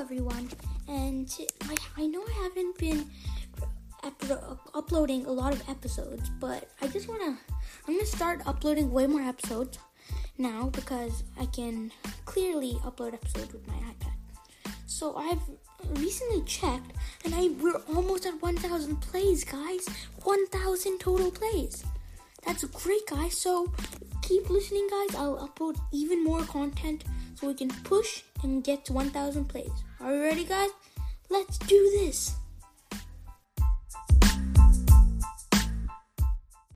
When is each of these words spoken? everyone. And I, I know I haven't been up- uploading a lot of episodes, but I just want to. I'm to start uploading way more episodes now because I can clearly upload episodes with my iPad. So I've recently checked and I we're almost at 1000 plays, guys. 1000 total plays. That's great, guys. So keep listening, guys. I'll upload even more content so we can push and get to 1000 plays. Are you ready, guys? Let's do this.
everyone. 0.00 0.48
And 0.88 1.32
I, 1.62 1.76
I 1.96 2.06
know 2.06 2.22
I 2.26 2.42
haven't 2.42 2.78
been 2.78 3.06
up- 4.02 4.70
uploading 4.74 5.26
a 5.26 5.30
lot 5.30 5.52
of 5.52 5.68
episodes, 5.68 6.28
but 6.40 6.68
I 6.82 6.88
just 6.88 7.08
want 7.08 7.22
to. 7.22 7.54
I'm 7.86 7.98
to 7.98 8.06
start 8.06 8.42
uploading 8.46 8.90
way 8.90 9.06
more 9.06 9.22
episodes 9.22 9.78
now 10.38 10.70
because 10.70 11.22
I 11.38 11.46
can 11.46 11.92
clearly 12.24 12.72
upload 12.84 13.14
episodes 13.14 13.52
with 13.52 13.66
my 13.68 13.74
iPad. 13.74 14.72
So 14.86 15.16
I've 15.16 15.40
recently 15.98 16.42
checked 16.42 16.92
and 17.24 17.34
I 17.34 17.48
we're 17.60 17.80
almost 17.94 18.26
at 18.26 18.40
1000 18.42 18.96
plays, 18.96 19.44
guys. 19.44 19.88
1000 20.24 20.98
total 20.98 21.30
plays. 21.30 21.84
That's 22.44 22.64
great, 22.64 23.06
guys. 23.06 23.36
So 23.36 23.72
keep 24.30 24.48
listening, 24.48 24.86
guys. 24.88 25.16
I'll 25.16 25.48
upload 25.48 25.76
even 25.90 26.22
more 26.22 26.42
content 26.44 27.02
so 27.34 27.48
we 27.48 27.54
can 27.54 27.68
push 27.82 28.22
and 28.44 28.62
get 28.62 28.84
to 28.84 28.92
1000 28.92 29.46
plays. 29.46 29.72
Are 30.00 30.14
you 30.14 30.22
ready, 30.22 30.44
guys? 30.44 30.70
Let's 31.30 31.58
do 31.58 31.78
this. 31.98 32.39